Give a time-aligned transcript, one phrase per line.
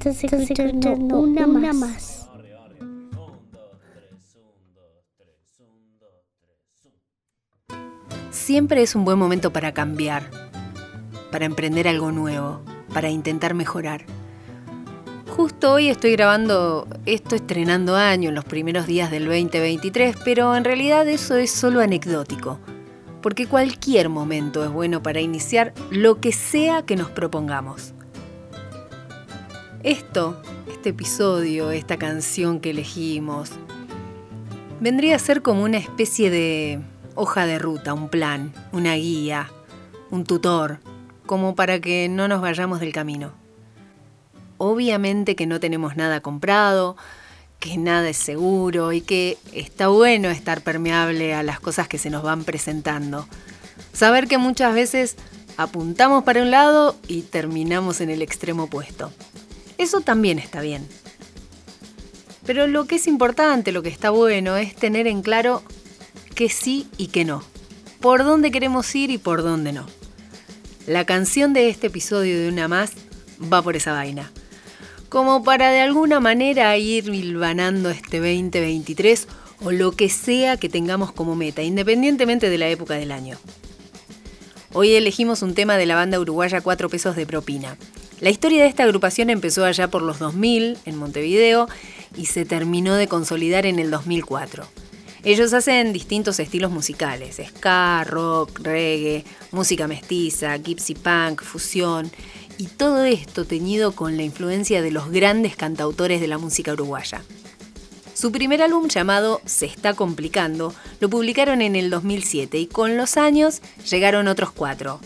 [0.00, 2.30] Estás escuchando una, más.
[8.30, 10.22] Siempre es un buen momento para cambiar,
[11.30, 12.62] para emprender algo nuevo,
[12.94, 14.06] para intentar mejorar.
[15.36, 20.64] Justo hoy estoy grabando esto estrenando año en los primeros días del 2023, pero en
[20.64, 22.58] realidad eso es solo anecdótico,
[23.20, 27.92] porque cualquier momento es bueno para iniciar lo que sea que nos propongamos.
[29.82, 33.48] Esto, este episodio, esta canción que elegimos,
[34.78, 36.80] vendría a ser como una especie de
[37.14, 39.50] hoja de ruta, un plan, una guía,
[40.10, 40.80] un tutor,
[41.24, 43.32] como para que no nos vayamos del camino.
[44.58, 46.98] Obviamente que no tenemos nada comprado,
[47.58, 52.10] que nada es seguro y que está bueno estar permeable a las cosas que se
[52.10, 53.26] nos van presentando.
[53.94, 55.16] Saber que muchas veces
[55.56, 59.10] apuntamos para un lado y terminamos en el extremo opuesto.
[59.80, 60.86] Eso también está bien.
[62.44, 65.62] Pero lo que es importante, lo que está bueno, es tener en claro
[66.34, 67.42] que sí y que no.
[67.98, 69.86] Por dónde queremos ir y por dónde no.
[70.86, 72.92] La canción de este episodio de Una Más
[73.50, 74.30] va por esa vaina.
[75.08, 79.28] Como para de alguna manera ir hilvanando este 2023
[79.62, 83.38] o lo que sea que tengamos como meta, independientemente de la época del año.
[84.74, 87.78] Hoy elegimos un tema de la banda uruguaya Cuatro Pesos de Propina.
[88.20, 91.68] La historia de esta agrupación empezó allá por los 2000 en Montevideo
[92.14, 94.66] y se terminó de consolidar en el 2004.
[95.24, 102.10] Ellos hacen distintos estilos musicales, ska, rock, reggae, música mestiza, gypsy punk, fusión,
[102.58, 107.22] y todo esto teñido con la influencia de los grandes cantautores de la música uruguaya.
[108.12, 113.16] Su primer álbum llamado Se está complicando lo publicaron en el 2007 y con los
[113.16, 115.00] años llegaron otros cuatro.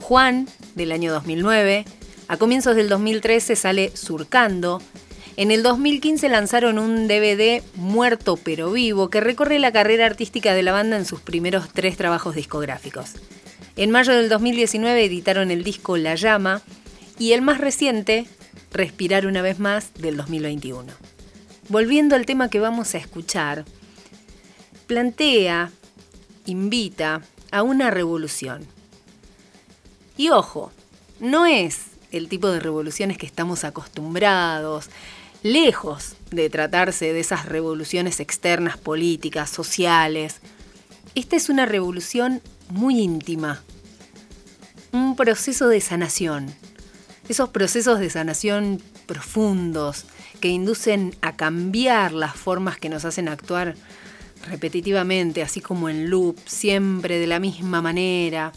[0.00, 1.84] Juan, del año 2009,
[2.28, 4.82] a comienzos del 2013 sale Surcando.
[5.36, 10.62] En el 2015 lanzaron un DVD Muerto pero Vivo que recorre la carrera artística de
[10.62, 13.12] la banda en sus primeros tres trabajos discográficos.
[13.76, 16.62] En mayo del 2019 editaron el disco La Llama
[17.18, 18.26] y el más reciente,
[18.72, 20.92] Respirar una vez más, del 2021.
[21.68, 23.64] Volviendo al tema que vamos a escuchar,
[24.86, 25.70] plantea,
[26.46, 28.66] invita a una revolución.
[30.16, 30.72] Y ojo,
[31.20, 34.88] no es el tipo de revoluciones que estamos acostumbrados,
[35.42, 40.40] lejos de tratarse de esas revoluciones externas, políticas, sociales.
[41.14, 43.62] Esta es una revolución muy íntima,
[44.92, 46.52] un proceso de sanación,
[47.28, 50.04] esos procesos de sanación profundos
[50.40, 53.74] que inducen a cambiar las formas que nos hacen actuar
[54.48, 58.52] repetitivamente, así como en loop, siempre de la misma manera,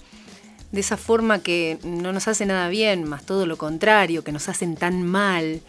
[0.71, 4.49] de esa forma que no nos hace nada bien, más todo lo contrario, que nos
[4.49, 5.61] hacen tan mal.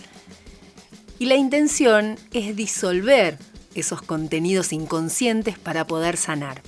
[1.19, 3.39] Y la intención es disolver
[3.75, 6.63] esos contenidos inconscientes para poder sanar.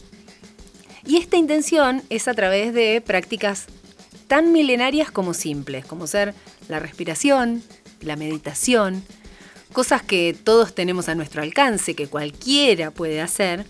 [1.04, 3.66] Y esta intención es a través de prácticas
[4.28, 6.34] tan milenarias como simples, como ser
[6.68, 7.62] la respiración,
[8.00, 9.02] la meditación,
[9.72, 13.66] cosas que todos tenemos a nuestro alcance, que cualquiera puede hacer,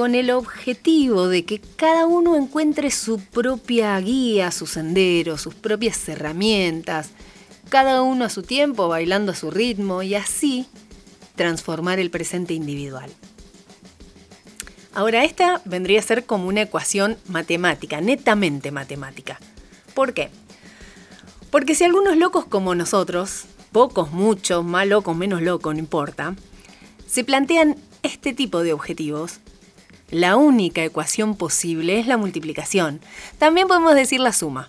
[0.00, 6.08] con el objetivo de que cada uno encuentre su propia guía, su sendero, sus propias
[6.08, 7.10] herramientas,
[7.68, 10.64] cada uno a su tiempo, bailando a su ritmo y así
[11.34, 13.10] transformar el presente individual.
[14.94, 19.38] Ahora, esta vendría a ser como una ecuación matemática, netamente matemática.
[19.92, 20.30] ¿Por qué?
[21.50, 26.36] Porque si algunos locos como nosotros, pocos, muchos, más locos, menos locos, no importa,
[27.06, 29.40] se plantean este tipo de objetivos,
[30.10, 33.00] la única ecuación posible es la multiplicación.
[33.38, 34.68] También podemos decir la suma.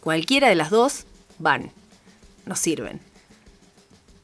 [0.00, 1.04] Cualquiera de las dos
[1.38, 1.70] van,
[2.46, 3.00] nos sirven.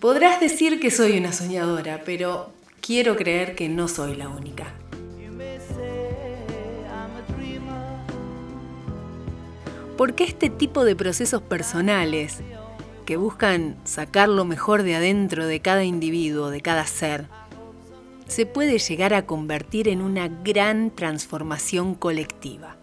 [0.01, 4.73] Podrás decir que soy una soñadora, pero quiero creer que no soy la única.
[9.97, 12.41] Porque este tipo de procesos personales
[13.07, 17.29] que buscan sacar lo mejor de adentro de cada individuo, de cada ser,
[18.27, 22.77] se puede llegar a convertir en una gran transformación colectiva.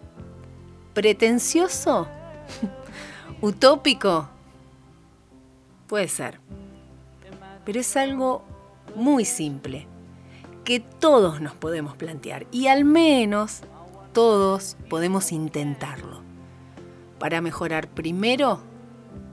[0.94, 2.08] ¿Pretencioso?
[3.42, 4.30] ¿Utópico?
[5.88, 6.40] Puede ser.
[7.66, 8.44] Pero es algo
[8.96, 9.88] muy simple,
[10.64, 13.62] que todos nos podemos plantear y al menos
[14.14, 16.22] todos podemos intentarlo
[17.20, 18.62] para mejorar primero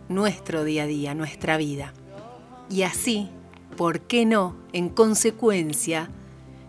[0.09, 1.93] nuestro día a día, nuestra vida.
[2.69, 3.31] Y así
[3.77, 6.11] ¿por qué no, en consecuencia,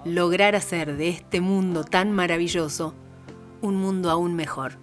[0.05, 2.93] lograr hacer de este mundo tan maravilloso
[3.61, 4.73] un mundo aún mejor?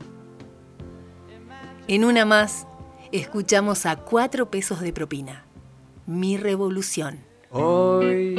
[1.89, 2.67] En una más,
[3.13, 5.47] escuchamos a cuatro pesos de propina.
[6.07, 7.21] Mi revolución.
[7.51, 8.35] Hoy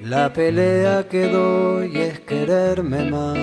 [0.00, 3.38] la pelea que doy es quererme más.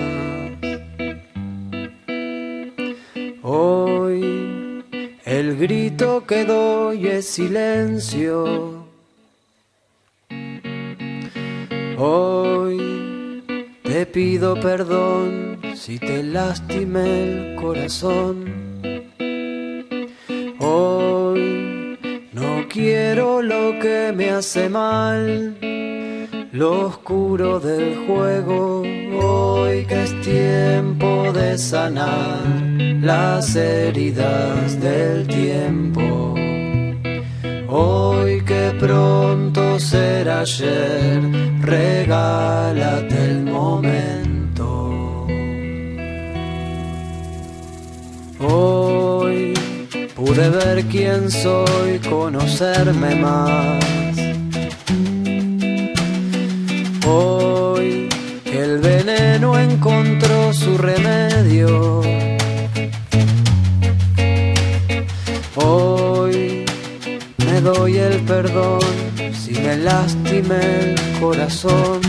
[3.42, 4.84] Hoy
[5.24, 8.77] el grito que doy es silencio.
[14.18, 18.34] Pido perdón si te lastimé el corazón.
[20.58, 21.96] Hoy
[22.32, 25.56] no quiero lo que me hace mal,
[26.50, 28.82] lo oscuro del juego.
[29.22, 32.42] Hoy que es tiempo de sanar
[33.00, 36.34] las heridas del tiempo.
[37.68, 41.20] Hoy que pronto será ayer,
[41.60, 43.97] regálate el momento.
[50.38, 53.84] Pude ver quién soy, conocerme más.
[57.04, 58.08] Hoy
[58.44, 62.02] el veneno encontró su remedio.
[65.56, 66.64] Hoy
[67.38, 68.78] me doy el perdón
[69.32, 72.00] si me lastimé el corazón.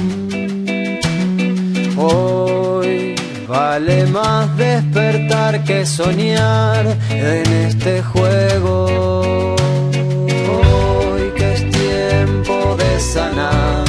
[1.98, 2.39] Hoy
[3.50, 9.56] Vale más despertar que soñar en este juego.
[10.54, 13.86] Hoy que es tiempo de sanar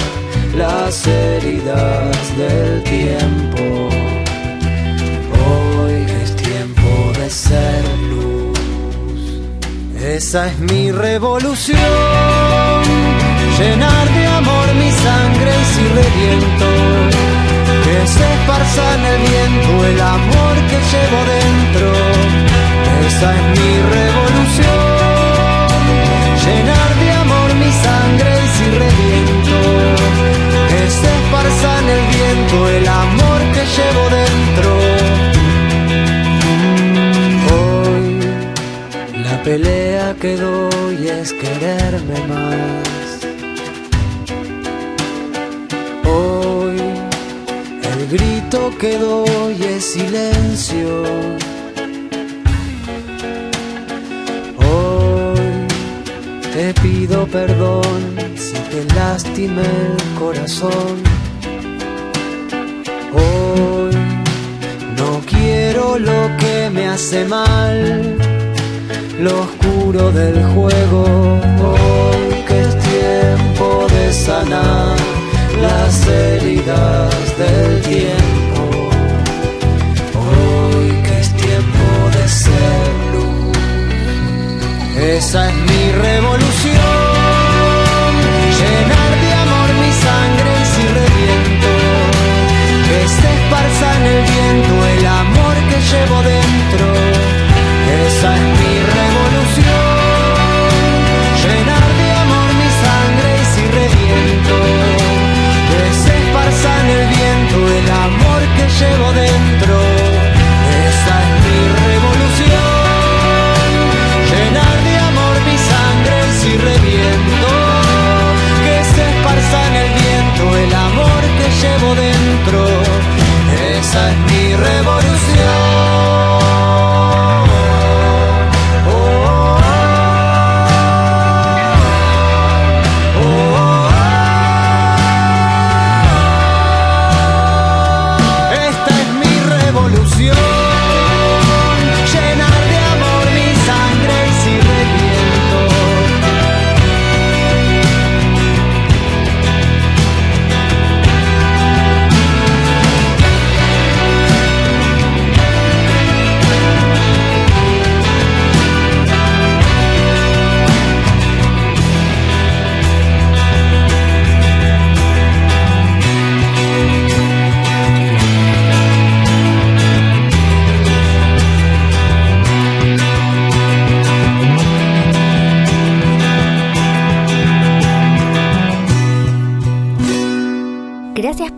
[0.56, 3.62] las heridas del tiempo.
[5.44, 8.58] Hoy que es tiempo de ser luz.
[10.02, 11.78] Esa es mi revolución.
[13.58, 17.09] Llenar de amor mi sangre si reviento
[17.90, 21.86] que se esparza en el viento el amor que llevo dentro.
[23.08, 25.68] Esa es mi revolución,
[26.44, 29.56] llenar de amor mi sangre y si reviento,
[30.70, 34.70] que se esparza en el viento el amor que llevo dentro.
[37.58, 38.06] Hoy
[39.26, 42.99] la pelea que doy es quererme más
[48.10, 51.02] grito que doy es silencio.
[54.58, 55.66] Hoy
[56.52, 60.96] te pido perdón si te lastimé el corazón.
[63.12, 63.94] Hoy
[64.96, 68.16] no quiero lo que me hace mal,
[69.20, 71.04] lo oscuro del juego.
[71.68, 75.19] Hoy que es tiempo de sanar
[75.60, 78.39] las heridas del tiempo.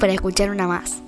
[0.02, 1.00] Para escuchar una más.